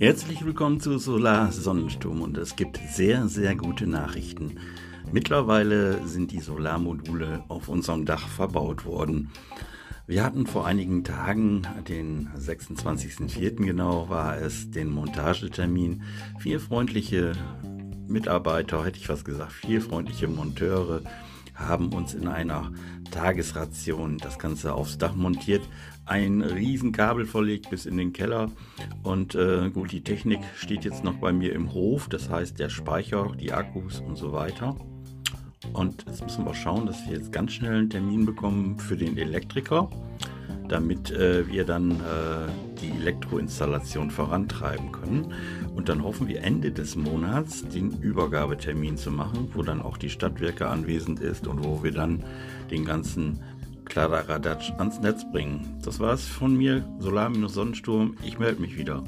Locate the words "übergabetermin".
48.00-48.96